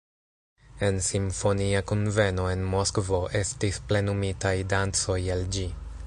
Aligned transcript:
En 0.85 0.95
simfonia 1.07 1.83
kunveno 1.91 2.47
en 2.53 2.65
Moskvo 2.71 3.19
estis 3.41 3.79
plenumitaj 3.91 4.55
dancoj 4.75 5.19
el 5.35 5.49
ĝi. 5.57 5.67